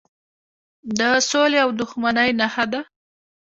[0.97, 2.79] د سولې او دوستۍ نښه ده.